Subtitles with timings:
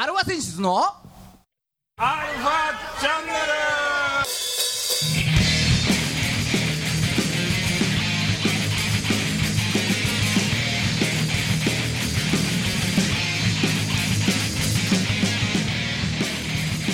[0.00, 3.32] アルファ選出のアルファチャンネ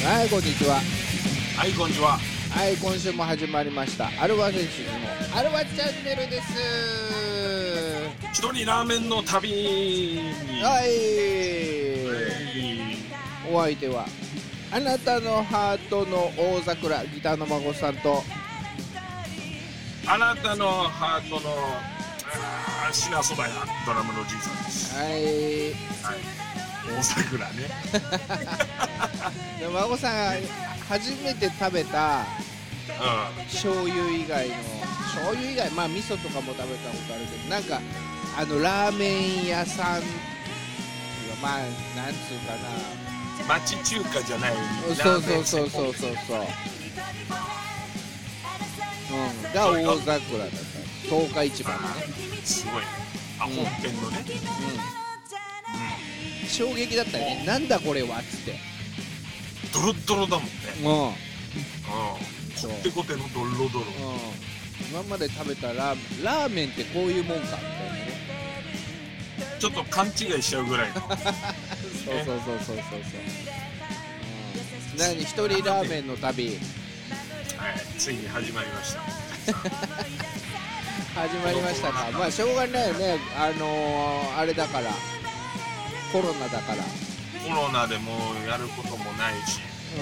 [0.06, 0.76] はいこんにちは。
[0.76, 0.80] ル
[1.58, 2.18] はいこんにちは。
[2.52, 4.08] はい今週も始まりました。
[4.18, 4.82] アルファ選手
[5.34, 6.54] のアルファチャンネルです。
[8.32, 10.20] 一人ラーメンの旅
[10.62, 11.83] はいい
[13.54, 14.06] お相手は
[14.72, 18.24] あなたのハートの大桜ギターの孫さんと
[20.06, 21.50] あなたのハートの
[22.34, 23.54] あー品そば屋
[23.86, 24.94] ドラムのじいさんです。
[24.96, 25.12] はい。
[25.12, 26.44] はい。
[26.96, 27.54] 大桜ね。
[29.60, 30.36] で孫さん
[30.88, 32.24] 初めて食べたう
[33.44, 34.54] 醤油以外の
[35.14, 37.80] 醤油以外まあ味噌とかも食べたことあるけどなんか
[38.36, 40.02] あのラーメン屋さん
[41.40, 43.03] まあなんつうかなん
[43.48, 44.52] 町中華じゃない
[44.96, 46.40] そうそうそうそうそうそう。
[49.10, 49.14] う
[49.50, 49.52] ん。
[49.52, 50.56] が大桜だった。
[51.08, 51.86] 東海市場のね
[52.44, 52.74] すごい。
[52.76, 52.82] ね
[53.38, 54.24] あ本店のね。
[56.42, 56.48] うん。
[56.48, 57.44] 衝撃だったよね。
[57.46, 58.58] なんだこれはっつって。
[59.72, 60.50] ドロッドロだもんね。
[60.82, 60.88] うん。
[60.88, 61.08] うん。
[61.08, 61.14] うん
[62.54, 63.68] そうコテコテのドロ。
[63.68, 63.84] ドロ
[64.90, 68.14] 今まで食べたラーメンラーメンってこういうもんかみたいなね。
[69.58, 70.94] ちょっと勘違いしちゃうぐらいの
[72.04, 72.66] そうそうそうそうそう。
[72.66, 72.78] そう
[74.92, 74.98] うん。
[74.98, 76.58] 何一人ラーメンの旅。
[77.56, 79.00] はいついに始まりました。
[81.20, 82.10] 始まりましたか。
[82.12, 83.18] まあしょうがないよね。
[83.36, 84.90] あのー、あれだから。
[86.12, 86.82] コロナだから。
[86.82, 86.88] コ
[87.54, 88.12] ロナでも
[88.44, 89.60] うやることもないし。
[89.96, 90.00] う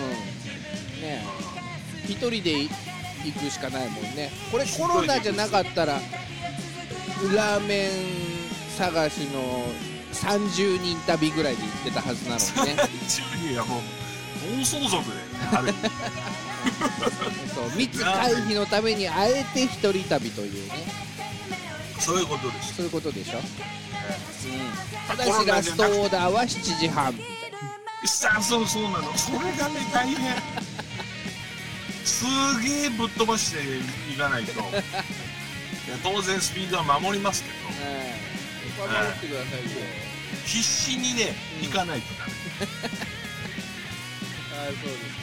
[0.98, 1.02] ん。
[1.02, 1.02] ね。
[1.02, 1.22] え
[2.08, 2.70] 一人でい
[3.24, 4.30] 行くしかないもんね。
[4.50, 6.00] これコロナじゃなかったら
[7.34, 7.90] ラーメン
[8.76, 9.66] 探しの
[10.22, 12.82] 30人旅ぐらいで行ってたはずなのにね。
[13.50, 13.80] いやもう
[14.56, 15.72] 暴走族だよねあれ。
[17.52, 21.02] そう密回避のためにあえて一人旅というね。
[21.98, 22.74] そういうことです。
[22.76, 23.44] そういうことでしょ、うん、
[25.08, 27.12] ただしラストオーダーは7時半。
[27.12, 27.28] みたい
[28.02, 29.12] なさあそうそうなの。
[29.16, 30.36] それがね大変。
[32.04, 32.24] す
[32.62, 33.58] げえぶっ飛ばして
[34.12, 34.52] いかないと。
[34.70, 37.54] いや当然スピードは守りますけど。
[37.84, 38.32] ええ。
[38.78, 40.11] 頑張ってくださいよ
[40.46, 42.32] 必死にねうん行かないとダメ。
[44.54, 45.22] ああそうです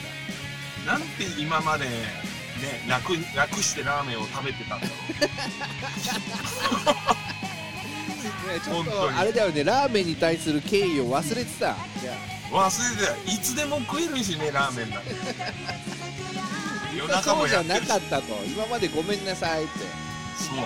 [0.86, 1.92] なんて今までね
[2.88, 4.94] 楽楽してラーメンを食べてたんだろ
[6.94, 7.16] か
[8.52, 9.14] ねちょっ本当に。
[9.14, 11.76] とあれだよねラーメンに対する敬意を忘れてた。
[12.50, 13.32] 忘れてた。
[13.32, 15.14] いつでも食えるしねラーメンだって。
[16.96, 17.88] 夜あ中もそうじゃやってるし。
[17.88, 18.44] なかったと。
[18.46, 19.78] 今までごめんなさいって。
[20.38, 20.58] そう。
[20.58, 20.62] う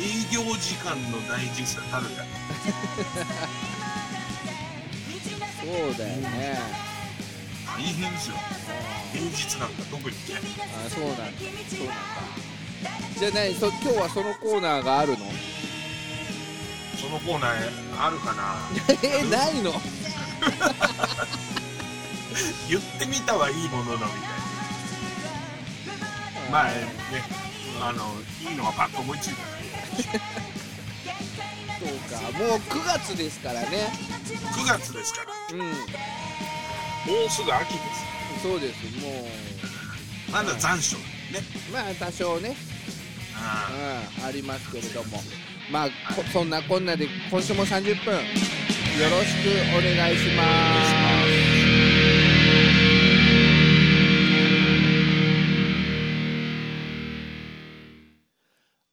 [0.00, 2.26] 営業時間の大事さたるやん
[5.62, 6.58] そうだよね。
[7.66, 8.38] 大変ですよあ
[9.12, 10.20] 平日なんか特にね。
[10.86, 11.24] あそうなんだ
[11.70, 12.02] そうなんだ
[13.18, 15.18] じゃあ何そ今日はそのコーナーがあるの？
[17.00, 17.52] そのコーナー
[17.98, 18.56] あるかな？
[19.02, 19.72] えないの
[22.68, 24.12] 言ってみたはいいもののみたいな。
[26.50, 26.72] まあね
[27.80, 28.04] あの
[28.48, 29.40] いいのがパッと思いついた
[31.82, 33.88] そうかもう9月ですからね。
[34.54, 35.32] 9月ですから。
[35.52, 35.60] うん。
[35.60, 35.66] も
[37.26, 37.80] うすぐ秋で
[38.38, 38.42] す。
[38.42, 40.32] そうですもう。
[40.32, 41.02] まだ残暑ね。
[41.72, 42.54] まあ多少ね
[43.34, 43.68] あ
[44.20, 45.20] うん、ありますけれども。
[45.72, 48.14] まあこそんなこんなで今週も30分。
[48.14, 48.20] よ
[49.10, 50.42] ろしくお願いしま
[51.26, 51.72] す。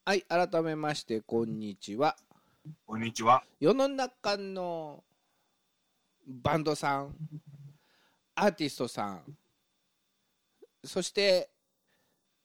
[0.05, 2.15] はい改めましてこんにちは
[2.85, 3.43] こんにちは。
[3.59, 5.03] 世の中の
[6.27, 7.15] バンドさん
[8.35, 9.21] アーティストさん
[10.83, 11.49] そして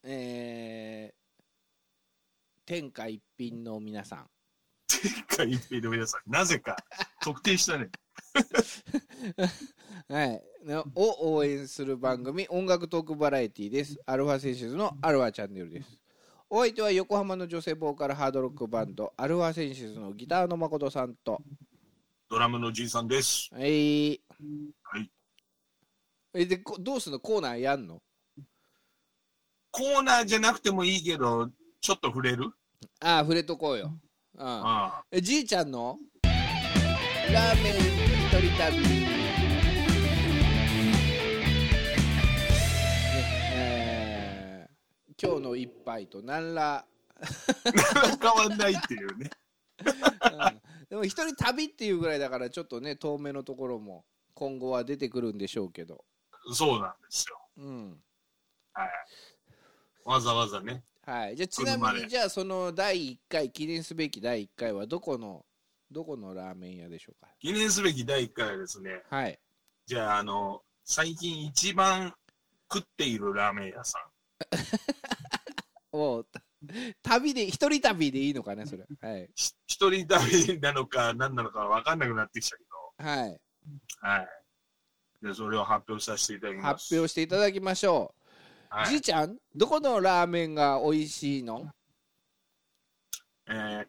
[0.03, 1.25] えー
[2.65, 4.29] 天下一品の皆さん。
[4.87, 6.31] 天下一品の皆さん。
[6.31, 6.75] なぜか。
[7.21, 7.89] 特定したね。
[10.09, 13.99] はい、のを応援する番組音楽トークバラエティです。
[14.05, 15.99] アルファセンシズのアルファチャンネルです。
[16.57, 21.41] お相手は横浜の女性ボーカルハードロックバンドアルファセンシズのギターの誠さんと、
[22.29, 23.49] ドラムのじいさんです。
[23.51, 24.21] はい、
[24.81, 25.11] はい。
[26.33, 27.19] えでこどうすんの？
[27.19, 27.99] コーナーやんの？
[29.69, 31.49] コーナーじゃなくてもいいけど
[31.81, 32.45] ちょっと触れる？
[33.01, 33.91] ああ触れとこうよ。
[34.35, 35.97] うん、あえじいちゃんの？
[36.23, 38.77] ラーメン一人旅、
[45.21, 46.77] 今日の一杯と何ら。
[46.77, 46.85] あ
[48.21, 49.29] 変わんないっていうね。
[49.79, 50.61] うん。
[50.89, 56.03] でも一人旅っていうぐらいだからちょっとね遠目のところも今後は出てくるんでしょうけど。
[56.53, 57.39] そうなんですよ。
[57.57, 58.03] うん。
[58.73, 58.89] はい。
[60.03, 60.83] わざわざね。
[61.03, 61.35] はい。
[61.35, 65.45] じゃあちなみにじゃあその第1回記念すべき第1回はどこの
[65.89, 67.31] どこのラーメン屋でしょうか？
[67.39, 69.39] 記念すべき第1回はですね、はい。
[69.85, 72.13] じゃあ、あの、最近一番
[72.71, 74.01] 食っているラーメン屋さん。
[75.91, 76.41] おた
[77.03, 78.85] 旅で一人旅でいいのかなそれ。
[78.99, 79.29] はい。
[79.35, 82.63] ひ一人旅なのか何なのか分かんなくなってきたけ
[82.97, 83.39] はい。
[84.01, 84.27] ど、はい。
[85.21, 86.65] で、それを発表させていただきます。
[86.65, 88.13] 発表していただきましょ
[88.71, 88.89] う、はい。
[88.89, 91.69] じいちゃんどこのラーメンが美味しいの？
[93.47, 93.87] えー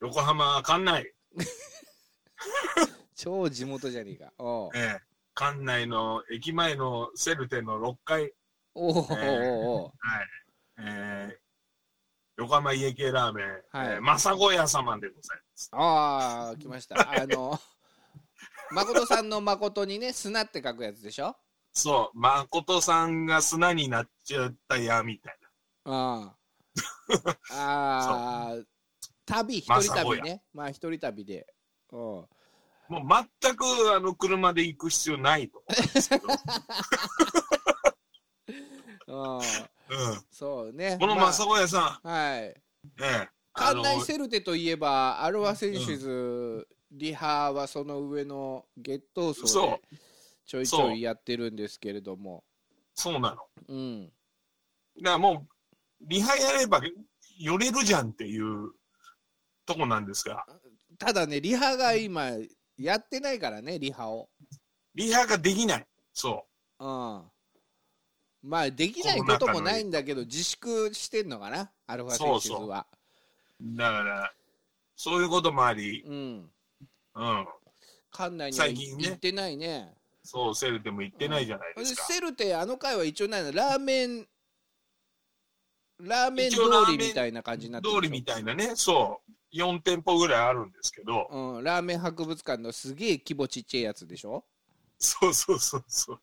[0.00, 1.14] 横浜館内、
[3.14, 4.32] 超地元じゃねえか。
[4.38, 4.70] おう。
[4.74, 5.00] えー
[5.34, 8.34] 館内の駅前のセルテの6階、
[8.74, 9.94] おうおはい。
[10.78, 11.42] えー
[12.38, 13.62] 横浜家系ラーメン、はい。
[13.94, 15.68] えー政子屋様でございます。
[15.72, 16.96] ああ来ました。
[16.98, 17.60] あの
[18.72, 21.36] 誠さんの誠にね砂って書くやつでしょ？
[21.74, 25.38] そう、誠さんが砂になっちゃったや、みたい
[25.84, 26.34] あ
[27.50, 28.64] あ あー
[29.26, 30.42] 旅一人旅ね。
[30.52, 31.46] まあ一人旅で。
[31.92, 31.98] うん。
[32.88, 33.00] な。
[33.00, 33.64] もう全く
[33.94, 36.26] あの車で行く必要ないと思うんですけど、
[39.12, 39.36] うん。
[39.36, 39.42] うん、
[40.30, 40.96] そうね。
[40.98, 42.40] このまあ政子屋さはい。
[42.40, 42.54] ん、え。
[43.00, 49.98] え館内セルテといえばアルワ選手ズ、リハはその上の月頭層そで
[50.46, 52.44] ちょいちょいやってるんですけれども。
[52.94, 53.20] そう。
[53.20, 53.36] なの。
[53.68, 54.06] うん。
[54.06, 55.46] だからも
[56.00, 56.80] う、リハやれば
[57.38, 58.72] 寄れるじゃんっていう
[59.66, 60.44] とこなんですが、
[60.98, 62.30] ただねリハが今
[62.76, 64.28] やってないからねリハを。
[64.94, 65.86] リハができない。
[66.12, 66.46] そ
[66.78, 67.22] うん
[68.42, 71.70] まあできないこともないんだけど自粛してんのかな？
[71.86, 72.86] アルファ選手ズは。
[73.60, 73.76] う。
[73.76, 74.32] だから、
[74.96, 76.50] そういうこともあり、うん。
[77.14, 77.46] うん。
[78.12, 79.04] 館内には最近ね。
[79.04, 79.94] 行ってないね。
[80.24, 82.04] そう、セルでも行ってないじゃないですか。
[82.04, 83.52] セルテあの回は一応ないの。
[83.52, 84.26] ラーメン
[86.00, 86.58] ラーメン通
[86.90, 89.20] りみたいな感じになってる通りみたいなね、そ
[89.52, 94.44] う、4店舗ぐらいあるんですけど、うん、ラーメン博物館のすげえ規模ちっちゃいやつでしょ。
[94.98, 96.20] そうそうそうそう。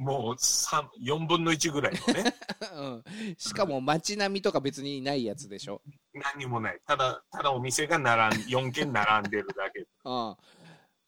[0.00, 2.34] もう3 4分の1ぐらいのね、
[2.74, 3.04] うん。
[3.36, 5.82] しかも街並みとか別にないやつでしょ？
[6.14, 6.80] 何にもない。
[6.86, 9.80] ただ、ただお店が並ん、4軒並んでるだけ。
[10.04, 10.36] うん。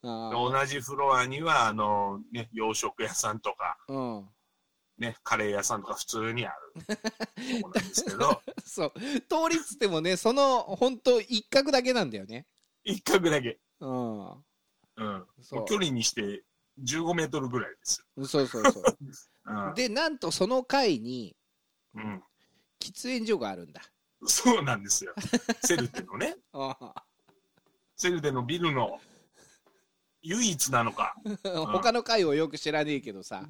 [0.05, 4.29] あ同じフロアには、あの、ね、洋食屋さんとか、うん。
[4.99, 6.73] ね、カレー屋さんとか普通にある。
[6.85, 8.91] とこなんですけど、そう。
[8.99, 8.99] 通
[9.49, 12.45] りっつってもねその本当一角だけなんだよね。
[12.83, 13.59] 一角だけ。
[13.79, 14.29] うん。
[14.33, 14.33] う
[15.03, 15.25] ん。
[15.67, 16.43] 距離にして
[16.81, 18.97] 15メートルぐらいですそうそうそうよ。
[19.69, 19.73] うん。
[19.75, 21.35] でなんとその階に
[21.93, 22.23] うん。
[22.79, 23.81] 喫煙所があるんだ
[24.25, 25.13] そうなんですよ。
[25.63, 26.93] セルテのね、あ
[27.95, 28.99] セルテのビルの
[30.21, 31.15] 唯一なのか。
[31.43, 33.47] 他の階をよく知らねえけどさ、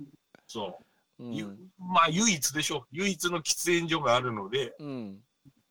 [0.48, 0.80] そ
[1.20, 1.30] うう。
[1.30, 2.88] んゆまあ、唯一でしょう。
[2.92, 5.24] 唯一の喫煙所があるので、うん、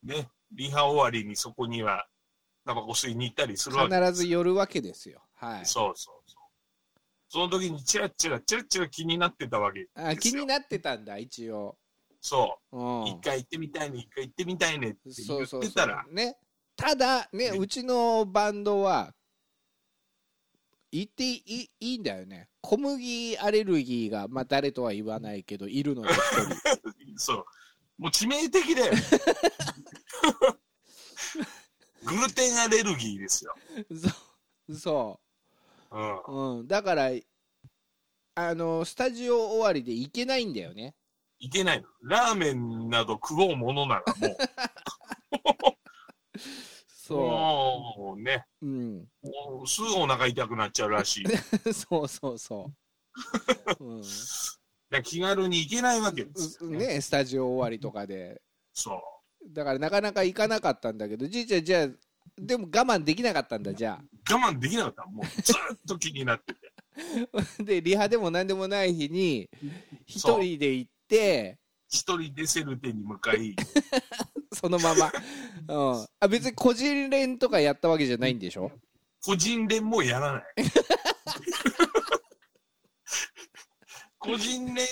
[0.02, 2.06] ね、リハ終わりにそこには、
[2.64, 6.21] タバコ吸いに行ったりするわけです必ず寄るわけですよはいそうそう
[7.32, 9.80] その時にチラッチラ、チラッチラ気になってたわけ。
[9.80, 10.06] ですよ。
[10.06, 11.78] あ気になってたんだ一応、
[12.20, 12.76] そう。
[12.76, 13.04] う。
[13.04, 16.14] ん、一回行ってみたいね、一回行ってみたいねって言そうそうそってたら、う。
[16.14, 16.36] ね。
[16.76, 17.56] ただねね。
[17.56, 19.14] うちのバンドは
[20.90, 22.50] 言っていいいいんだよね。
[22.60, 26.10] 小麦アレルギーが、まあ、誰とは言わないけどいるので
[26.98, 27.46] 一 そう。
[27.96, 28.92] もう致命的だよ。
[32.04, 33.54] グルテンアレルギーですよ。
[33.90, 34.10] 人そ
[34.68, 34.76] う。
[34.76, 35.20] そ
[35.92, 36.56] うん。
[36.56, 37.10] う、うん、だから
[38.34, 40.94] あのスタジオ終わりで行けないんだよね。
[41.38, 41.88] いけないの。
[42.02, 44.36] ラーメンなど食おうものならもう、
[46.86, 51.24] そもうね、う、うん、もうすぐお腹痛くなっちゃうらしい。
[51.74, 52.70] そうそうそ
[53.80, 54.02] う、うん。
[54.88, 56.70] ら気軽に行けないわけですよ。
[56.70, 58.40] うね、スタジオ終わりとかで。
[58.72, 59.02] そ
[59.50, 61.88] だからなかなか行かなかったんだけどじいちゃんじゃあ
[62.38, 64.32] でも我慢できなかったんだじゃう。
[64.32, 65.06] 我慢できなかった。
[65.06, 66.72] もうずっと気になってて。
[67.32, 69.48] あ でリハでも何でもない日に
[70.06, 71.58] 一人で行って
[71.88, 73.54] 一人でセルテに向かい、
[74.52, 75.12] そのまま、
[75.68, 78.72] うん、あ別に個人練とかやったわけじゃないんでしょ？
[79.24, 80.42] 個人練もやらない。
[84.18, 84.86] 個人練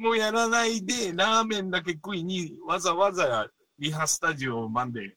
[0.00, 5.15] もやらないで、ラーメンだけ食いに、わざわざリハスタジオまで、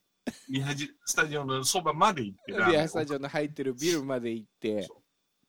[0.49, 4.87] リハジスタジオのそばまで行ってリハスタジオの入ってるビルまで行って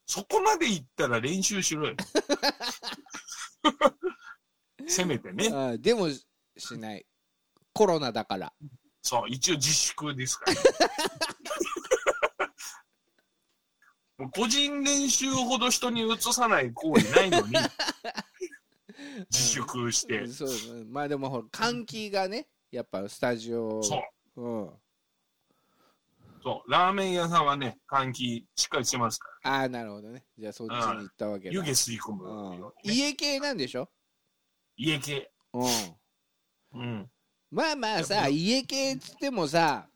[0.06, 1.94] そこまで行ったら練習しろよ。
[4.88, 5.50] せめてね。
[5.52, 6.26] あでもし
[6.76, 7.06] ない
[7.72, 8.52] コロナだから
[9.02, 10.60] そう、一応自粛ですから。
[14.18, 17.52] もう個人練習ほど人に移さない行為ないのに、
[19.30, 20.26] 自粛して。
[20.26, 24.02] そうまあでもほら換気がねやっぱスタジオそ
[24.36, 24.42] う。
[24.42, 24.70] うん、
[26.42, 26.70] そう。
[26.70, 29.52] ラーメン屋さんはね、換気しっかりしてますから。
[29.52, 33.88] ああなるほどねじゃあそっちに行ったわけだ湯気吸い込むね、家系なんでしょ、
[34.76, 35.30] 家系。
[35.52, 37.10] うん、うん。
[37.50, 39.88] まあまあさ家系っつってもさ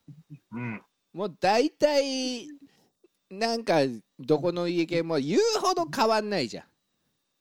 [0.50, 0.82] うん。
[1.12, 2.48] もう大体
[3.30, 3.80] なんか
[4.18, 6.64] どこの家系も言うほど変わんないじゃん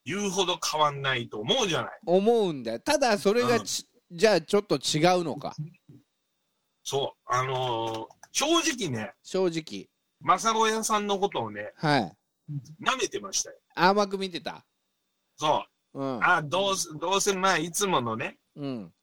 [0.06, 2.00] 言うほど変わんないと思うじゃない。
[2.06, 5.56] 思うんだよただそれがち、じゃあちょっと違うのか
[6.84, 7.22] そう。
[7.26, 9.88] あのー正直ね、正直
[10.22, 12.16] 正子屋さんのことをね、はい
[12.82, 13.58] 舐めてましたよ。
[13.76, 14.66] 甘く見てた？
[15.38, 15.64] そ
[15.94, 16.00] う。
[16.02, 18.94] うんあ、どうせ、どうせまあ、いつものね、うん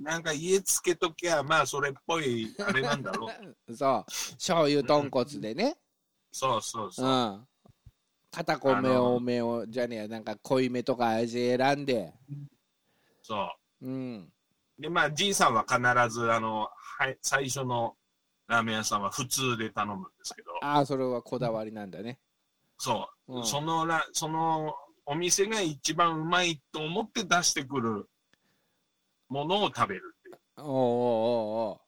[0.00, 3.30] なんか家つけときゃ、まあ、それっぽい、あれなんだろう。
[3.76, 5.76] そう醤油豚骨でね
[6.32, 7.08] そうそううそう。
[7.08, 7.46] ん
[8.30, 12.12] 片米多めをじゃねえなんか濃いめとか味選んで
[13.22, 13.50] そ
[13.82, 14.32] うん
[14.78, 14.82] う。
[14.82, 15.78] で、まあ、じいさんは必
[16.14, 17.94] ず、あの、はい、最初の
[18.48, 22.18] ラーメン屋さんは普通で頼むんですけど、ああそれはこだわりなんだね。
[22.76, 23.36] そう。
[23.38, 23.46] うん。
[23.46, 24.74] そのら、その
[25.06, 28.08] お店が一番うまいと思って出してくる
[29.28, 30.38] ものを食べるっていう。
[30.58, 31.80] おうお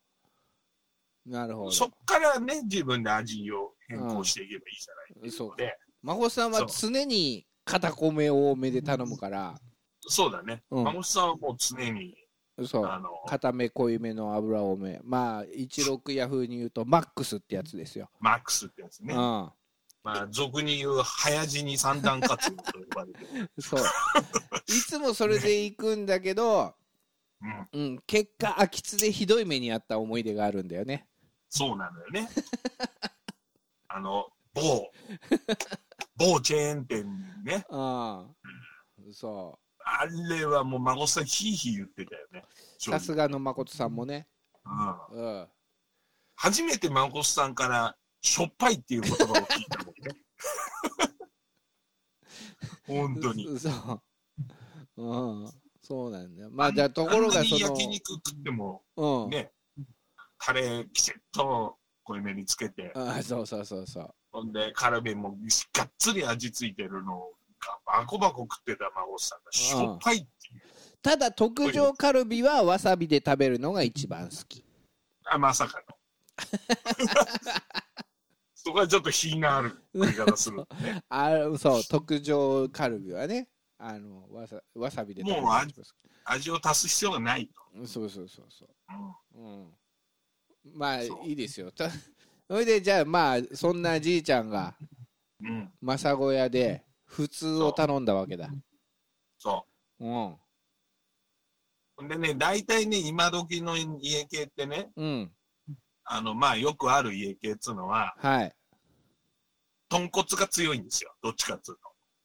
[1.27, 9.59] うおなるほそっどからね、自分で味を変更していけばいいじゃないっていうそうので、真帆さんは常に片米多めで頼むから。
[10.03, 10.63] そうだね。
[10.71, 10.85] うん。
[10.85, 12.15] 孫さんはもう常に、
[12.67, 12.87] そう。
[12.87, 15.01] あの、片目濃いめの油多め。
[15.03, 19.15] まあ16ヤフーに言うとマックスってやつですよ、マックスってやつね。
[19.15, 19.53] うん。
[20.03, 23.51] まあ、俗に言う早死に三段活用と呼ばれてる。
[23.61, 23.81] そう。
[24.67, 26.75] いつもそれで行くんだけど、
[27.73, 31.07] うん、うん、結果空き巣でひどい目にあった思い出があるんだよね。
[31.51, 32.29] そうなのよね。
[33.89, 34.91] あの、某、
[36.17, 37.05] 某チェーン店
[37.45, 37.65] ね。
[37.71, 38.35] うん。
[39.13, 42.45] そあれはもう孫さんヒーヒー言ってたよね。
[42.79, 44.27] うさすがの誠さんもね、
[45.13, 45.23] うん。
[45.23, 45.49] うん、
[46.37, 50.17] 初めて孫さんから、しょっぱいっていう言葉を聞いたもんね。
[52.87, 53.59] 本当に。
[53.59, 53.71] そ
[54.97, 56.51] う、うん、そうなんだよ。
[56.51, 59.31] まあじゃあところがそ焼肉食っても、のうん。
[59.31, 59.53] ね、
[60.39, 64.15] タレきちっと濃いめにつけて、あそうそうそうそう。
[64.33, 65.37] ほんで、カルビも
[65.73, 67.27] がっつり味ついてるのが
[67.87, 70.27] バコバコ食ってた孫さんがしょっぱいってい
[70.57, 70.61] う。
[71.03, 74.65] ただ特上カルビはわさびで食べるのが一番好き。
[75.25, 75.97] あ、まさかの。
[78.55, 80.67] そこはちょっと品がある食い方するね。
[81.09, 83.49] あそう特上カルビはね。
[83.79, 87.55] あのわさわさびで食べるのが一番好味を足す必要がないと。
[87.83, 88.69] きそうそうそうそう。
[89.35, 89.63] うん。
[89.63, 89.75] うん。
[90.75, 91.73] まあいいですよ。
[91.73, 91.99] たそ
[92.51, 94.75] れでじゃあまあそんなじいちゃんが
[95.43, 98.49] うん、政子屋で普通を頼んだわけだ
[99.37, 99.67] そ
[99.99, 100.39] うんう。
[101.97, 105.33] ほんでね、大体ね、今時の家系ってね、うん
[106.05, 108.55] あの、まあ、よくある家系っつうのは、はい
[109.89, 111.13] 豚骨が強いんですよ。
[111.21, 111.79] どっちかっつう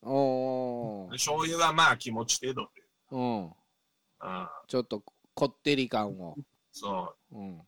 [0.04, 0.08] と。
[0.08, 2.70] おー醤油はまあ、気持ち程度
[3.12, 3.18] う。
[3.18, 3.54] うんうん。
[4.68, 6.36] ちょっとこってり感を
[6.72, 7.38] そう。
[7.40, 7.62] うん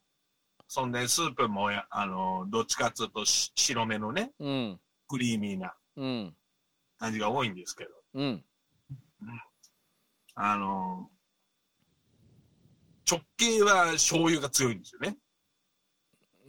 [0.70, 6.37] そんで、スープもや、あの、どっちかっつうとし白めのね、うんクリーミーなうん
[6.98, 8.46] 感じが多いんですけど、うん。
[10.36, 11.10] あの、
[13.10, 15.18] 直径は醤油が強いんですよね。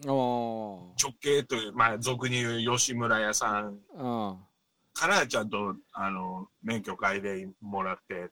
[0.07, 3.81] お直径という、まあ、俗に言う吉村屋さん
[4.95, 8.31] からちゃんと、あの、免許改でもらって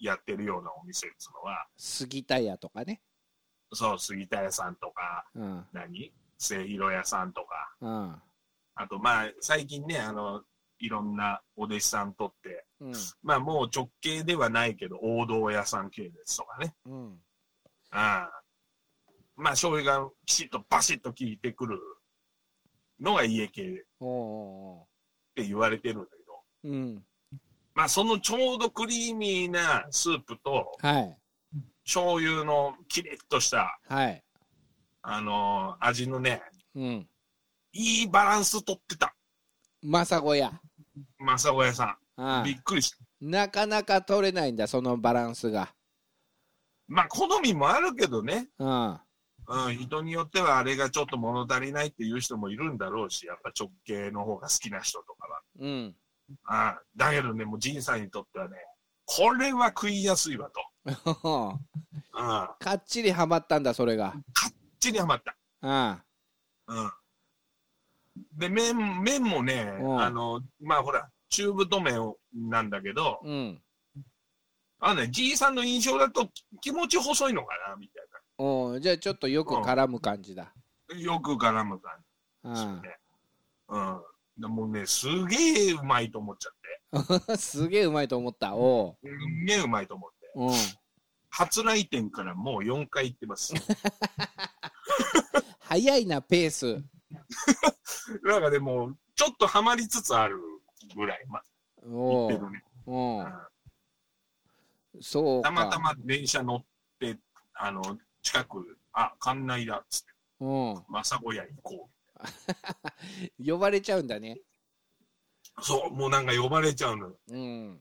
[0.00, 3.00] やってるようなお店っていうのは、杉田屋とかね。
[3.72, 5.66] そう、杉田屋さんとか、うん。
[5.72, 6.12] 何？
[6.38, 8.22] 末広屋さんとか、うん。
[8.74, 10.42] あと、まあ、最近ね、あの、
[10.80, 12.92] いろんなお弟子さんとって、うん。
[13.22, 16.74] まあ、もう直径ではないけど、王道屋さん系ですとかね。
[16.86, 17.18] うん。
[17.90, 18.42] ああ。
[19.36, 21.78] まあ、醤油がきちっとバシッと効いてくる
[23.00, 23.64] のが家系っ
[25.34, 27.04] て言われてるんだけど、ーうん。
[27.74, 31.16] まあ、そのちょうどクリーミーなスープと、はい。
[31.84, 34.22] 醤油のキリッとした、はい。
[35.02, 36.42] あのー味のね、
[36.74, 37.08] うん。
[37.72, 39.14] いいバランス取ってた。
[39.82, 40.52] 政子屋
[41.18, 42.44] 正子屋さん。
[42.44, 42.96] びっくりした。
[43.20, 45.74] なかなか取れないんだそのバランスが
[46.88, 48.48] まあ、好みもあるけどね。
[48.58, 49.00] うん
[49.48, 55.40] うん、人によってはあれがちょっと物足りないっていう人もいるんだろうし、やっぱ直径の方が好きな人とかは。
[55.60, 55.94] うん
[56.44, 58.56] ああだけどね、もうじいさんにとってはね、
[59.04, 60.60] これは食いやすいわと。
[60.84, 61.58] うん。
[62.12, 64.22] かかっちりはまったんだそれがっ
[64.80, 65.36] ちりハマった。
[65.62, 66.02] あ
[66.66, 66.92] うん。
[68.36, 73.62] で、麺、麺もね、うんあの、まあほら、中太麺なんだけど、うん
[74.82, 76.30] あのね、じいさんの印象だと
[76.62, 78.04] 気持ち細いのかな、みたい
[78.42, 80.50] おーじゃあちょっとよく絡む感じだ
[80.88, 80.98] な。
[80.98, 81.92] よく絡む感
[82.44, 82.98] うじね。
[83.68, 84.00] うん。
[84.38, 87.32] でもうね、すげえうまいと思っちゃって。
[87.34, 90.32] ん すげえうまいと思ったおすげえうまいと思って。
[90.36, 90.54] う、うん、
[91.28, 93.52] 初来店からもう4回行ってます。
[95.60, 96.82] 早いなペース
[98.22, 100.38] なんかでも、ちょっとハマりつつある
[100.94, 101.44] ぐらい、まあ、
[101.82, 102.64] 行ってるね。
[102.86, 103.18] うん。
[103.20, 103.50] うん
[105.00, 105.48] そうか。
[105.48, 106.64] たまたま電車乗っ
[106.98, 107.16] て、
[107.54, 110.84] あの、近く、あ、館内だっつって、うん。
[110.90, 111.90] 正小屋行こ
[113.44, 114.40] 呼ばれちゃうんだね。
[115.58, 115.64] う。
[115.64, 117.16] そう、もうなんか呼ばれちゃうのよ。
[117.28, 117.80] うん。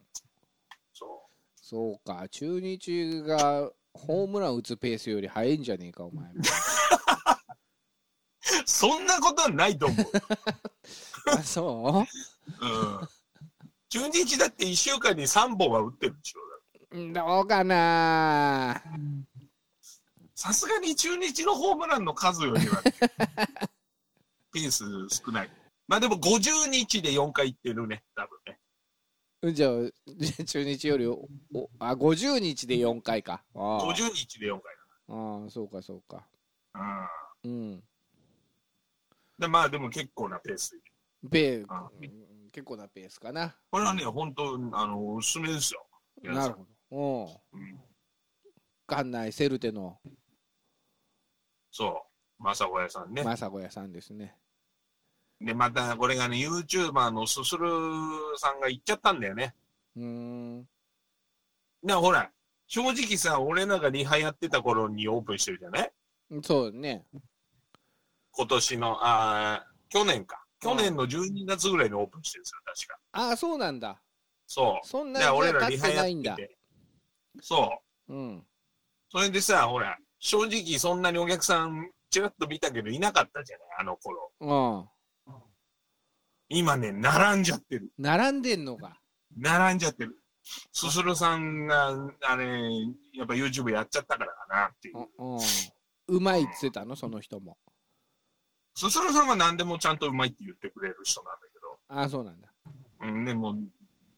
[0.93, 2.27] そそうか。
[2.29, 6.31] 中日がホームラン打つペースより早いんじゃねえかお前。
[8.79, 10.05] そんなことはないと思う。
[11.37, 12.05] あそ
[12.61, 12.65] う？
[12.65, 13.07] ん。
[13.89, 16.39] 中日だって1週間に3本は打ってるでしょ。
[16.91, 18.81] うどうかな
[20.33, 22.81] さすがに中日のホームランの数よりは、
[24.53, 24.85] ペース
[25.23, 25.51] 少ない。
[25.87, 28.59] まあでも50日で4回行ってるね、多分ね。
[29.41, 34.75] うんじゃあ中日よりおおあ50日で4回かああ50日で4回
[35.09, 36.25] ああそうかそうか
[36.73, 37.09] だ。
[37.43, 37.51] うん。
[37.51, 37.83] うん
[39.39, 40.79] でまあでも結構なペース
[41.23, 41.65] で。
[42.51, 45.85] 結構なペースかなこれはね、本当あの、おすすめですよ。
[46.23, 47.79] なるほどおうん
[48.87, 49.99] 館内セルテの
[51.71, 52.05] そ
[52.39, 52.43] う。
[52.43, 53.23] 正小屋さんね。
[53.23, 54.35] 正子屋さんですね
[55.39, 57.67] で、またこれがね、YouTuber のすする
[58.37, 59.53] さんが言っちゃったんだよね。
[59.95, 60.67] うーんだか
[61.83, 62.31] らほら、
[62.67, 65.91] 正直さ、俺らがリハやってた頃にオープンしてるじゃない？
[66.43, 67.05] そうね
[68.39, 70.41] 今年の、あー去年か。
[70.61, 72.99] 去年の12月ぐらいにオープンしてるんですよ、確か。
[73.11, 74.01] ああそうなんだ
[74.47, 74.87] そう。
[74.87, 76.57] そんなに俺らリハやてないんだってて。
[77.41, 78.13] そう。
[78.13, 78.43] うん
[79.11, 84.31] それでさ、ほら、正直そんなにお客さん、ちらっと見たけどいなかったじゃない、あの頃。
[84.39, 84.89] うん
[86.47, 87.91] 今ね、並んじゃってる。
[87.97, 89.01] 並んでんのか
[89.37, 90.15] 並んじゃってる。
[90.71, 91.89] すするさんが、
[92.21, 92.71] あれ、
[93.13, 95.07] やっぱ YouTube やっちゃったからかなっていう。
[95.17, 95.39] うんうん
[96.11, 97.55] うまいっつってたのその人も
[98.79, 101.49] すするさんは何でもちゃんとうまいって言ってくれる人なんだけ
[101.89, 102.47] ああそうなんだ
[103.01, 103.55] ど、うん、でも、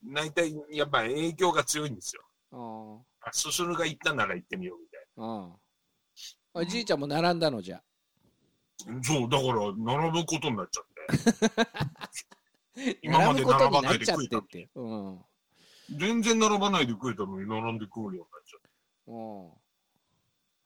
[0.06, 2.22] 大体やっぱ影響が強いんですよ。
[2.52, 5.54] うんあすするが言ったなら言ってみようみたいうん
[6.54, 7.82] あじいちゃんも並んだのじゃ
[8.86, 9.04] な。
[9.04, 10.86] そう、だから並ぶことになっちゃっ
[12.76, 13.00] て。
[13.04, 14.42] 今まで並ぶことになっ並ばないで食えた。
[14.42, 15.20] てうんうん
[15.98, 18.70] 全然並ばないで食えたのに並んで食うようになっちゃって。
[19.08, 19.58] そ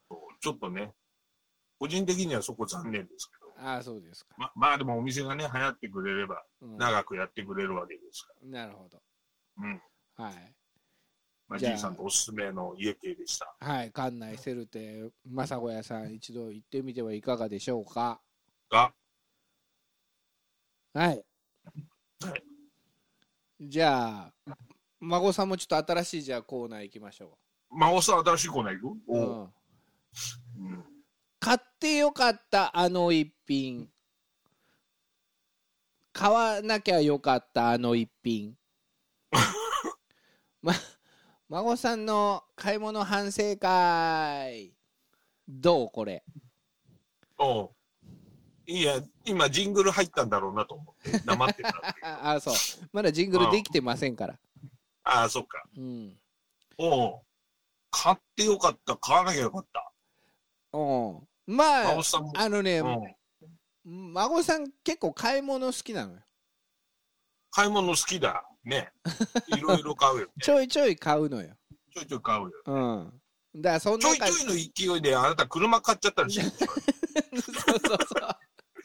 [0.10, 0.94] うちょっとね、
[1.80, 3.45] 個人的にはそこ残念ですけど。
[3.58, 6.78] ああそうですか、ままあでもお店がね、流行ってくれれば、うん。
[6.78, 9.02] 長くやってくれるわけですかなるほど。
[9.58, 9.68] ら。
[9.68, 9.82] うん。
[10.16, 10.56] はい。
[11.48, 11.72] まあ、じゃあ。
[11.74, 13.56] じいさんとおすすめの家系でした。
[13.60, 18.20] はい館内セルテ正子屋さん一度行ってみてはいかがでしょうか？
[18.70, 18.94] が、
[20.94, 21.26] はい。
[22.24, 22.44] はい。
[23.62, 24.56] じゃあ
[25.00, 27.38] 孫さんもちょっと新しいじゃあコーナー行きましょ
[27.70, 28.96] まあ、おさ新しいコーナー行く？
[28.96, 29.52] う、おう、
[30.58, 30.84] うん、うん。
[31.86, 33.88] 買ってよかったあの一品。
[36.14, 38.56] 買わなきゃよかったあの一品。
[40.64, 40.74] ま
[41.48, 44.74] 孫さんの買い物反省会。
[45.48, 46.24] どうこれ？
[47.38, 47.72] おう。
[48.66, 51.70] いや、今、ジングル入ったんだろうなと思って、黙ってた。
[52.02, 52.56] ああそう。
[52.94, 54.40] まだジングルできてませんから。
[55.04, 55.64] ああ、そっか。
[55.78, 56.20] うん。
[56.80, 57.22] おう。
[57.92, 59.92] 買ってよかった、買わなきゃよかった。
[60.74, 60.82] う
[61.22, 62.02] んまあ
[62.36, 66.20] あのね、うん、孫さん結構買い物好きなのよ
[67.52, 68.44] 買い物好きだ。
[68.66, 68.92] ね。
[69.56, 70.32] いろいろ買うよ、ね。
[70.42, 71.56] ちょいちょい買うのよ
[71.94, 72.52] ちょいちょい買うよ。
[72.66, 73.22] うん
[73.56, 76.52] だからそんちょないちょいの勢いであなた車買っちゃったりしてる
[77.42, 77.98] そうそう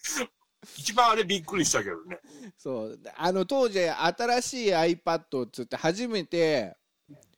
[0.00, 0.30] そう
[0.76, 2.20] 一番あれびっくりしたけどね。
[2.56, 6.76] そうあの当時新しい iPad っつって初めて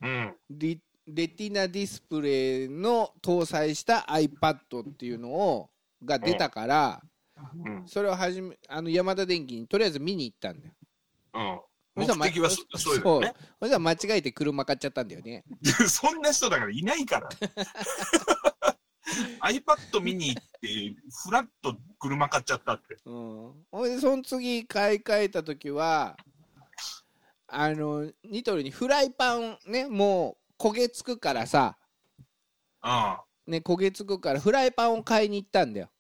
[0.03, 0.37] うん。
[0.51, 4.57] リレティナディスプレイの搭載した iPad
[4.89, 5.71] っていうのを
[6.05, 7.03] が出たから、
[7.65, 7.85] うん。
[7.87, 10.75] それをはじめあの山田電機にとりあえず見に行ったんだよ
[11.35, 11.61] うん。
[11.95, 13.35] 目的はそそうだよね。
[13.61, 15.45] そしたら間違えて車買っちゃったんだよね
[15.89, 17.29] そんな人だからいないから。
[19.43, 22.97] iPad 見に行って、フラッと車買っちゃったって。
[23.05, 26.17] うんほいでその次買い替えた時は
[27.49, 31.77] あのニトリにフライパンねもう焦げつくからさ
[32.83, 35.91] あね焦げつくからフライパンを買いに行ったんだよ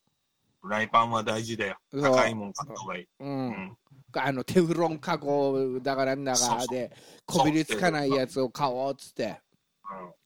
[0.61, 1.77] フライパンは大事だよ。
[1.91, 3.05] そう高いもん買った方がいい。
[3.19, 3.77] ううんん。
[4.15, 6.93] あのテフロン加工だからなんだかで
[7.27, 9.41] こびりつかないやつを買おうっつって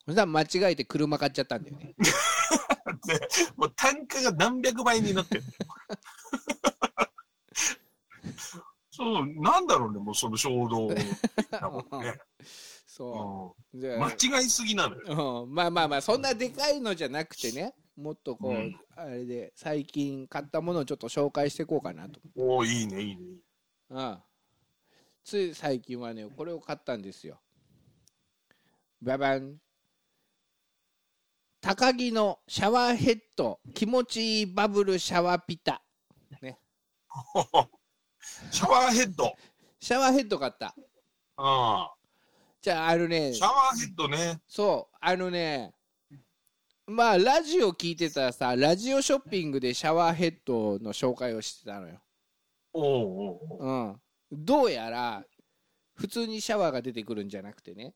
[0.04, 1.94] そしたら間違えて車買っちゃったんだよね
[3.06, 3.20] で、
[3.56, 5.44] もう単価が何百倍になってる。
[8.90, 11.06] そう、なんだろうね、もうその衝動的
[11.52, 12.18] なもんね。
[12.96, 13.78] そう。
[13.78, 15.44] うでん間違いすぎなのよ。
[15.44, 18.80] うん、まあまあまあそんなでかいのじゃなくてねもっとこう、うん。
[18.96, 23.22] あれで最近買ったものをちょっと紹介していこうかなと、おおいいね、いいね。
[23.90, 24.18] うん、
[25.22, 27.38] つい最近はねこれを買ったんですよ。
[29.02, 29.56] ババン。
[31.60, 35.82] 高木のシャワーヘッド気持ちいいバブルシャワーピタ。
[38.50, 39.34] シャワーヘッド。
[39.80, 40.74] シャワーヘッド買った。
[41.36, 41.95] あ
[42.62, 43.34] じゃああのねあ。
[43.34, 44.40] シャワーヘッドね。
[44.46, 45.72] そうあのね
[46.86, 52.00] まあラジオ聞いてたらさラジオショッピングでシャワーヘッドの紹介をしてたのよ
[52.72, 54.00] おうおうおううん、
[54.44, 55.24] どうやら
[55.94, 57.94] 普通にシャワーが出てくるんじゃなくてね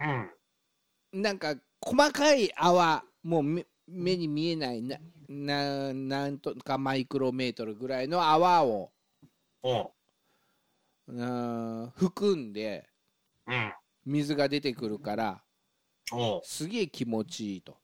[0.00, 1.22] うん。
[1.22, 8.92] なんか細かい泡もう目目に見えないなななんとかマイクロメートルぐらいの泡を
[9.62, 9.90] おう
[11.08, 12.93] うん含んでうん。
[14.04, 15.42] 水が出てくるから
[16.12, 16.40] おう。
[16.44, 17.76] すげえ気持ちいいと。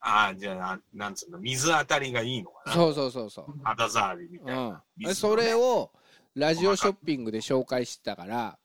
[0.00, 2.72] ああ、じゃあ、ななんつうの、水当たりがいいのかな。
[2.72, 4.84] そうそうそうそう、肌触りみたいな。
[4.98, 5.14] うん、ね。
[5.14, 5.92] それを
[6.34, 8.58] ラジオショッピングで紹介してたから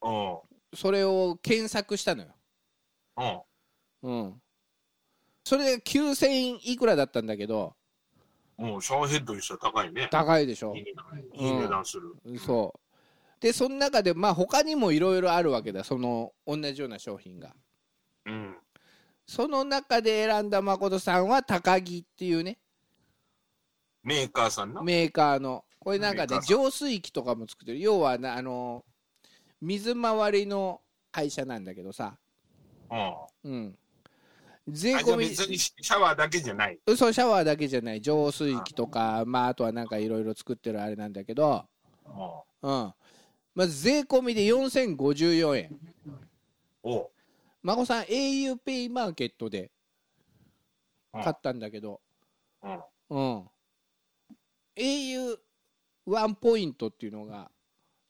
[0.00, 0.76] おう。
[0.76, 2.34] それを検索したのよ。
[3.16, 3.44] お
[4.02, 4.08] う。
[4.08, 4.42] うん。
[5.44, 7.76] それで9000円いくらだったんだけど
[8.56, 10.08] もうシャワーヘッドにしたら高いね。
[10.10, 10.74] 高いでしょ。
[10.74, 12.16] いい値段いい値段する。
[12.38, 12.80] そう
[13.40, 15.84] でその中でまあ他にもいろいろあるわけだ。
[15.84, 17.54] その同じような商品が。
[18.24, 18.56] うん。
[19.26, 22.58] その中で選んだ誠さんは高木っていうね。
[24.02, 24.82] メーカーさんな。
[24.82, 25.64] メーカーの。
[25.78, 27.80] これなんかね浄水器とかも作ってる。
[27.80, 28.84] 要はなあの
[29.60, 30.80] 水回りの
[31.12, 32.16] 会社なんだけどさ。
[32.90, 33.50] うん。
[33.50, 33.78] うん。
[34.68, 36.78] 税込みシャワーだけじゃない？
[36.96, 38.00] そうシャワーだけじゃない。
[38.00, 41.66] 浄水器とかまああとはなんかいろいろ作ってるあれなんだけど。
[42.06, 42.92] おうん
[43.56, 45.80] まず税込みで4054円。
[46.82, 47.04] お。
[47.04, 47.10] う
[47.62, 49.72] 孫さん au ペイマーケットで
[51.14, 51.22] うん。
[51.22, 52.02] 買ったんだけど。
[52.62, 52.80] うん。
[53.08, 53.50] うん。
[54.76, 55.38] Au
[56.04, 57.50] ワンポイントっていうのが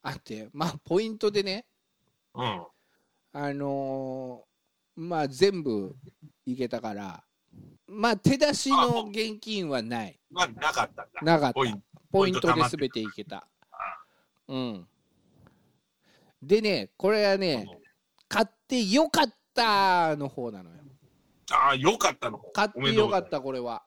[0.03, 1.65] あってまあポイントでね
[2.35, 2.67] うん。
[3.31, 5.95] あのーまあ全部
[6.45, 7.23] いけたから
[7.87, 10.19] まあ手出しの現金はない。
[10.29, 11.21] まあ、なかったんだ。
[11.21, 11.53] なかった。
[11.53, 11.81] ポイント。
[12.11, 13.47] ポイントで全ていけた。
[14.49, 14.87] うん
[16.41, 17.65] でねこれはね
[18.27, 20.77] 買ってよかったの方なのよ。
[21.51, 22.39] ああ、よかったの。
[22.53, 23.83] 買ってよかったこれは。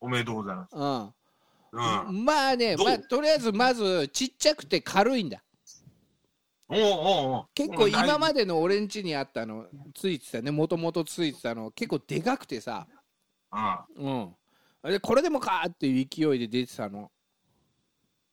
[0.00, 0.76] おめでとうございます。
[0.76, 2.08] うん。
[2.08, 2.24] うん。
[2.24, 5.42] まあね、まあ、とりあえずまずちっちゃくて軽いんだ。
[6.68, 8.18] おうおう結構今で。
[8.18, 10.50] までの俺ん家にあったのついてたね。
[10.50, 11.70] もともとついてたの。
[11.70, 12.86] 結構でかくてさ。
[13.98, 14.34] うん。
[14.82, 14.90] うん。
[14.90, 17.12] でこれでもかっていう勢いで出てたの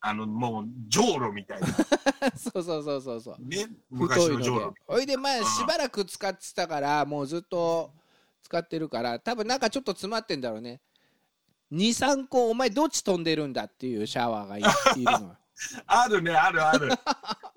[0.02, 1.68] あの、もう、じょうろみたいな。
[2.36, 3.68] そうそうそうそうそうね。
[3.90, 4.74] 昔のじょうろ。
[4.88, 7.94] おいでまあしばらく使ってたからもうずっと
[8.42, 10.82] 使ってるから多分なんかちょっと詰まってんだろうね
[11.72, 15.38] 23個お前どっち飛んでるんだっていうシャワーがいいるのよ
[15.88, 16.90] あるね、あるある。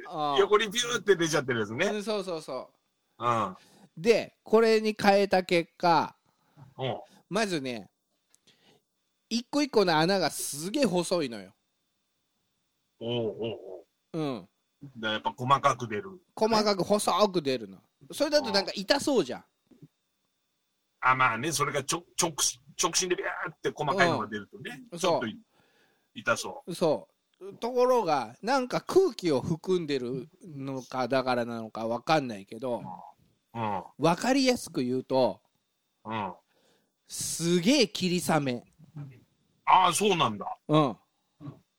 [0.09, 1.87] あ 横にビューって出ちゃってるやつね。
[1.87, 2.71] うんそうそうそ
[3.19, 3.57] ううん。
[3.97, 6.17] でこれに変えた結果
[6.79, 7.01] うん。
[7.29, 7.91] まずね
[9.29, 11.62] 一個一個の穴がすげえ細いのよお
[13.03, 13.37] うおう
[14.15, 14.49] おううん
[15.01, 16.21] やっぱ細かく出る。
[16.35, 17.79] 細かく細く出るの
[18.11, 19.45] それだとなんか痛そうじゃん
[21.01, 22.33] あ、まあね、それがちょ直
[22.81, 25.39] 直進でビャーって細かいのが出るとね、うんちょっとい
[26.15, 27.09] 痛そそ
[27.41, 32.83] うところがなんか空気を含んでるのかだからなのか分かんないけど
[33.55, 33.59] う。
[33.59, 33.83] うん。
[33.99, 35.41] 分かりやすく言うと
[36.05, 36.13] うん。
[36.15, 36.35] あ
[37.09, 38.65] すげえ霧雨
[39.65, 40.47] あ、そうなんだ。
[40.69, 40.97] うん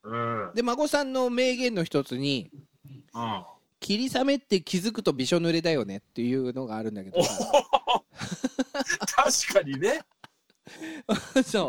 [0.04, 0.50] うん。
[0.54, 2.50] で孫さんの名言の一つに
[3.14, 3.44] うん。
[3.80, 7.52] 「霧雨って気づくとびしょ濡れだよね」っていうのがあるんだけどさ
[9.16, 10.00] 確かにね。
[11.44, 11.68] そう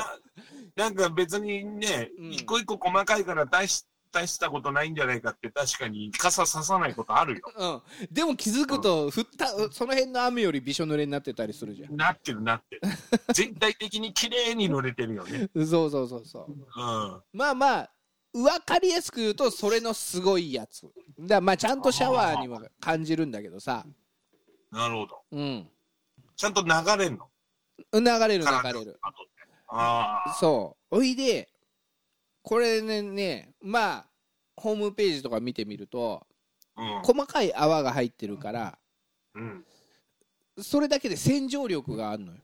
[0.76, 7.42] なんか別にね、うん一個一個細かいから大し大したことないんじゃないかって確かに傘ささないことあるよ。
[7.58, 12.82] うん、でも気づくと降ったその辺の雨よりびしょ濡れになってたりするじゃなってるなってる。
[13.36, 15.50] 全体的に綺麗に乗れてるよね。
[15.54, 17.22] んそうそうそうそううん。
[17.34, 17.92] まあまあ
[18.36, 23.86] 分かりやすく言うとそれのすごいやつだまあちゃんとシャワーには感じるんだけどさ
[24.72, 25.22] なるほど。
[25.32, 25.70] うん
[26.36, 26.70] ちゃんと流
[27.02, 27.30] れんの？
[27.94, 29.00] 流れる流体れる
[29.70, 30.34] ああ。
[30.34, 31.48] そうおいで
[32.42, 34.06] これねねまあ
[34.58, 36.28] ホームページとか見てみると
[36.76, 37.02] うん。
[37.04, 38.78] 細かい泡が入ってるから
[39.34, 39.66] うん。
[40.62, 42.40] それだけで洗浄力があるのよ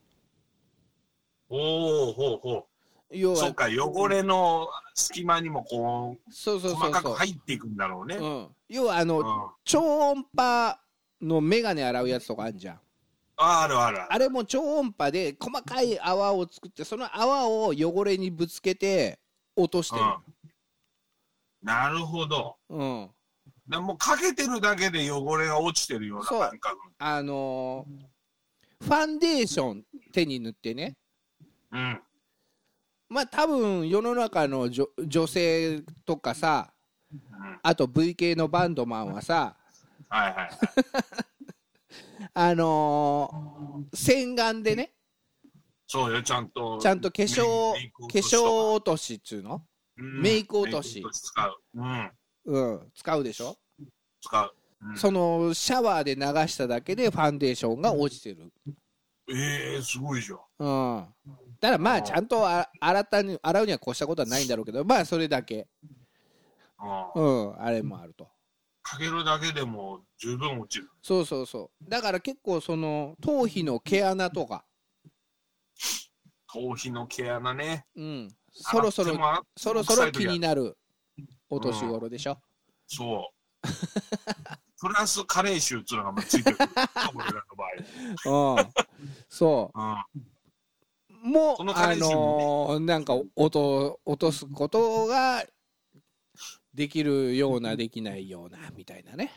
[1.49, 2.65] おおほうほう。
[3.13, 8.15] 要はそうか、汚れの隙間にもこう、そうそうそ細かく入っていくんだろうね。
[8.15, 8.23] うん。
[8.23, 10.79] うん、要はあの、あ超音波
[11.21, 12.79] の眼鏡洗うやつとかあるじゃん
[13.37, 14.13] あるある。
[14.13, 19.19] あれも超音波で細かい泡を作ってその泡を汚れにぶつけて
[19.55, 21.67] 落としてるうん。
[21.67, 22.57] なるほど。
[22.69, 23.09] うん、
[23.67, 26.77] でもうかけてるだけで汚れが落ちてるような感覚。
[26.99, 28.11] あのー
[28.81, 30.97] ファンデーション手に塗ってね
[31.71, 32.01] うん。
[33.11, 36.73] まあ多分世の中の女女性とかさ
[37.11, 37.19] うん。
[37.61, 39.57] あと V 系のバンドマンはさ
[40.07, 40.49] はいはい。
[42.33, 44.93] あのー洗顔でね
[45.87, 46.79] そうよ、ちゃんと。
[46.81, 49.61] ちゃんと化粧化粧落としっつうの、
[49.97, 51.61] うんメイク落とし使う。
[51.75, 52.11] うん。
[52.45, 53.57] うん、使うでしょ、
[54.21, 54.55] 使う。
[54.83, 58.51] うんそのシャワーで流しただけでファンデーションが落ちてる
[59.29, 60.39] ええすごいじゃん。
[60.59, 60.69] う
[60.99, 61.15] ん
[61.61, 65.67] だからまあちゃんとあ洗ったに洗うには越したことはないんだろうけどまあそれだけ。
[66.77, 68.27] ああうんあれもあると。
[68.81, 70.89] かけるだけでも十分落ちる。
[71.03, 71.89] そうそうそう。
[71.89, 74.65] だから結構その頭皮の毛穴とか。
[76.47, 77.85] 頭皮の毛穴ね。
[77.95, 78.35] うん。
[78.51, 79.15] そろそろ
[79.55, 80.77] そろそろ気になる
[81.49, 82.41] お年頃でしょ、
[82.87, 83.31] そ
[83.63, 83.67] う。
[84.81, 86.69] プラス加齢臭っていうのがまあついてくる。
[87.15, 87.41] 俺らの
[88.25, 88.73] 場うん。
[89.29, 90.05] そ合。
[90.15, 90.19] う
[91.21, 95.43] もうあそのーなんか音落とすことが
[96.73, 99.31] できるようなできないようなみたいなね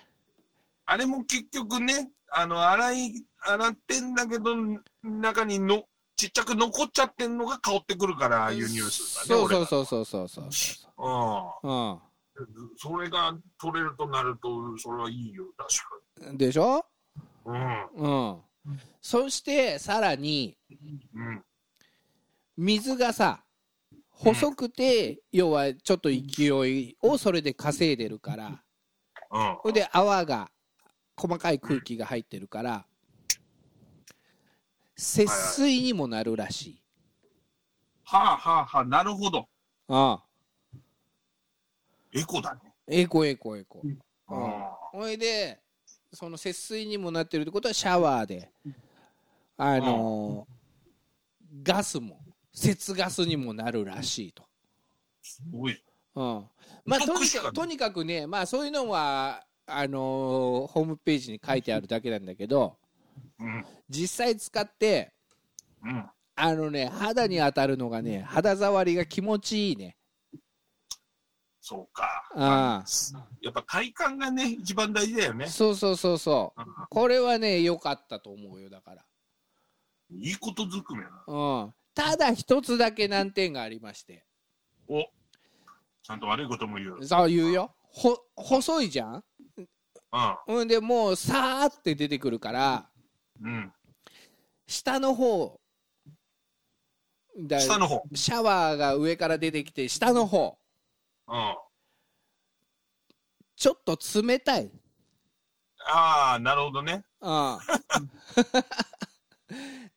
[0.87, 4.55] あれも結局ね、あの、洗い、洗ってんだけど、
[5.03, 9.47] 中にの、ちっちゃく残っちゃってんのが香ってくるから、ああいうニュースだね。
[9.47, 9.67] そうそうう。
[9.67, 10.91] そうそうそうそうそ
[11.65, 11.95] うん。
[11.95, 12.01] う
[12.77, 16.85] それが取れるとなると、それはいいよ、確うんでしょ？
[17.45, 18.03] かに。
[18.03, 18.41] うん
[19.01, 20.57] そしてさらに
[21.15, 21.45] うん。
[22.59, 22.65] うん。
[22.65, 23.45] 水がさ
[24.11, 28.63] 細くて、要はちょっと勢いをそれで稼いでるから
[29.31, 29.59] うん。
[29.63, 30.51] それで泡が
[31.17, 32.87] 細かい空気が入ってるから
[34.97, 36.83] 節水にもなるらしい、
[38.05, 39.49] はあはあはあ、なるほど。
[39.89, 40.25] ああ
[42.13, 42.61] エコだね。
[42.87, 45.61] エコエコエコ、うんあほいで
[46.13, 48.51] その節水にもなってるってことはシャワーで
[49.57, 52.24] あのーガスも
[52.55, 54.45] 節ガスにもなるらしいと、
[55.21, 55.79] すごい。
[56.15, 56.45] うん、
[56.85, 62.77] まあとにかねかとにかくねまあそういうのはあのーホームページに書いてあるだけなんだけど
[63.41, 63.65] うん。
[63.89, 65.13] 実際使って
[65.83, 66.05] うん。
[66.37, 69.97] あのね肌に当たるのがね肌触りが気持ちいいね
[71.67, 72.23] そうか。
[72.37, 72.85] あ
[73.41, 75.47] やっぱ体感がね、一番大事だよね。
[75.47, 79.03] そうそうそうそううんこれはね良かったと思うよだから
[80.11, 81.25] いいことずくめな。
[81.27, 81.33] う
[81.69, 84.25] ん、ただ一つだけ難点がありまして
[84.89, 85.01] お
[86.03, 86.97] ちゃんと悪いことも言う。
[86.97, 87.07] うん。
[87.07, 89.25] そう言うよほ細いじゃん？
[90.47, 92.91] ほんでもうさーって出てくるから
[93.41, 93.73] うん。
[94.67, 95.61] 下の方
[97.39, 98.03] だ下の方。
[98.15, 100.59] シャワーが上から出てきて下の方
[101.29, 101.35] うん。
[101.35, 101.57] あ
[103.57, 104.69] ちょっと冷たい、
[105.87, 107.05] あ、なるほどね。
[107.21, 107.59] うん、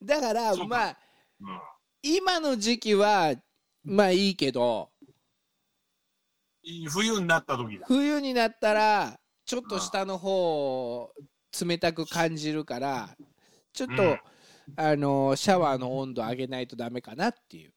[0.02, 0.96] だからまあ
[1.40, 1.60] うん。
[2.16, 3.34] 今の時期は
[3.84, 4.90] まあいいけど
[6.90, 7.86] 冬になった時だ。
[7.86, 11.10] 冬になったらちょっと下の方
[11.60, 13.10] 冷たく感じるから
[13.72, 14.18] ちょっと、うん
[14.76, 17.72] あのシャワーの温度上げないとダメかなっていう。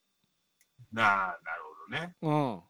[0.92, 2.16] なあ、なるほどね。
[2.22, 2.62] うん。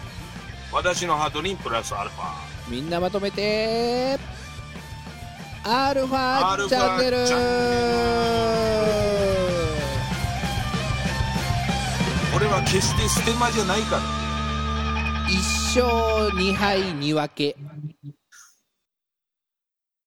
[0.72, 2.32] 私のハートにプラスアルファ。
[2.68, 4.18] みんなまとめて。
[5.62, 7.18] アルファチャンネル。
[12.32, 14.02] これは決してステマじゃないから。
[15.28, 15.36] 一
[15.78, 17.56] 勝二敗二分け